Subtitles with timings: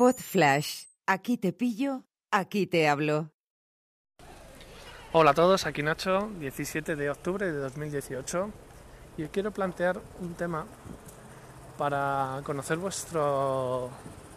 [0.00, 0.84] Pod Flash.
[1.06, 3.32] Aquí te pillo, aquí te hablo.
[5.12, 8.50] Hola a todos, aquí Nacho, 17 de octubre de 2018
[9.18, 10.64] y os quiero plantear un tema
[11.76, 13.90] para conocer vuestro,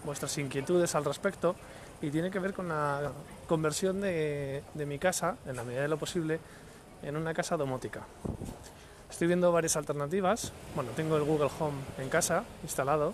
[0.04, 1.56] vuestras inquietudes al respecto
[2.02, 3.14] y tiene que ver con la
[3.48, 6.42] conversión de mi casa, en la medida de lo posible,
[7.02, 8.06] en una casa domótica.
[9.10, 10.52] Estoy viendo varias alternativas.
[10.76, 13.14] Bueno, tengo el Google Home en casa instalado,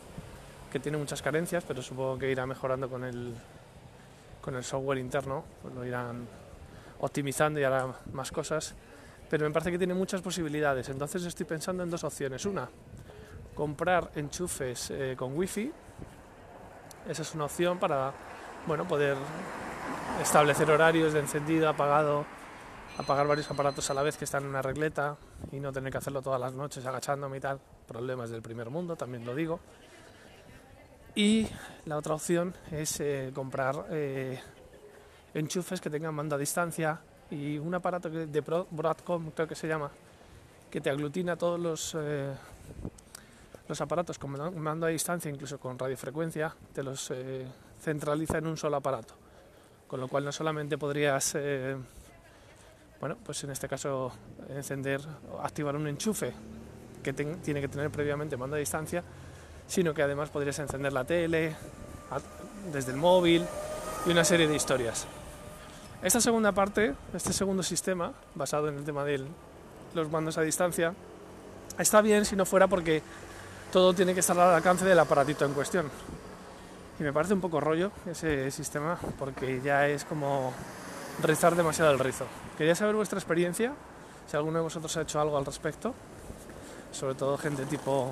[0.72, 3.34] que tiene muchas carencias, pero supongo que irá mejorando con el,
[4.42, 6.28] con el software interno, pues lo irán
[7.00, 8.76] optimizando y hará más cosas.
[9.30, 10.90] Pero me parece que tiene muchas posibilidades.
[10.90, 12.46] Entonces estoy pensando en dos opciones.
[12.46, 12.68] Una,
[13.56, 15.72] comprar enchufes eh, con wifi.
[17.08, 18.14] Esa es una opción para
[18.66, 19.18] bueno, poder
[20.22, 22.26] establecer horarios de encendido, apagado,
[22.98, 25.18] apagar varios aparatos a la vez que están en una regleta
[25.52, 27.60] y no tener que hacerlo todas las noches agachándome y tal.
[27.88, 29.60] Problemas del primer mundo, también lo digo.
[31.20, 31.46] Y
[31.84, 34.40] la otra opción es eh, comprar eh,
[35.34, 36.98] enchufes que tengan mando a distancia
[37.30, 39.92] y un aparato de Broadcom, creo que se llama,
[40.72, 42.34] que te aglutina todos los, eh,
[43.68, 47.46] los aparatos con mando a distancia, incluso con radiofrecuencia, te los eh,
[47.82, 49.14] centraliza en un solo aparato.
[49.90, 51.76] Con lo cual no solamente podrías eh,
[53.02, 54.14] bueno, pues en este caso
[54.48, 55.02] encender
[55.44, 56.32] activar un enchufe
[57.04, 59.04] que tiene que tener previamente mando a distancia,
[59.70, 61.56] sino que además podrías encender la tele
[62.74, 63.46] desde el móvil
[64.06, 65.06] y una serie de historias.
[66.02, 69.24] Esta segunda parte, este segundo sistema, basado en el tema de
[69.94, 70.94] los mandos a distancia,
[71.78, 73.04] está bien si no fuera porque
[73.72, 75.90] todo tiene que estar al alcance del aparatito en cuestión.
[77.00, 80.52] Y me parece un poco rollo ese sistema porque ya es como
[81.22, 82.26] rizar demasiado el rizo.
[82.58, 83.74] Quería saber vuestra experiencia,
[84.28, 85.94] si alguno de vosotros ha hecho algo al respecto,
[86.92, 88.12] sobre todo gente tipo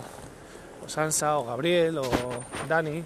[0.85, 2.09] Sansa o Gabriel o
[2.67, 3.03] Dani,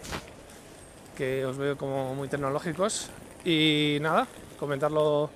[1.16, 3.10] que os veo como muy tecnológicos.
[3.44, 4.28] Y nada,
[4.60, 5.30] comentarlo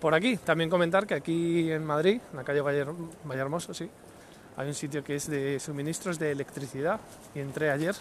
[0.00, 0.36] por aquí.
[0.36, 3.88] También comentar que aquí en Madrid, en la calle Vallehermoso, sí,
[4.56, 7.00] hay un sitio que es de suministros de electricidad
[7.34, 7.94] y entré ayer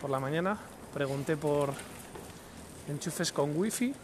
[0.00, 0.58] por la mañana,
[0.92, 1.72] pregunté por
[2.88, 3.94] enchufes con wifi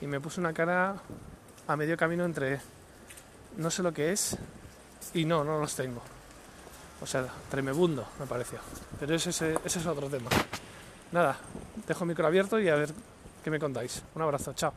[0.00, 0.96] y me puse una cara
[1.66, 2.60] a medio camino entre
[3.56, 4.36] no sé lo que es
[5.14, 6.02] y no, no los tengo.
[7.00, 8.58] O sea, tremebundo me pareció.
[8.98, 10.30] Pero ese, ese es otro tema.
[11.12, 11.36] Nada,
[11.86, 12.92] dejo el micro abierto y a ver
[13.42, 14.02] qué me contáis.
[14.14, 14.72] Un abrazo, chao.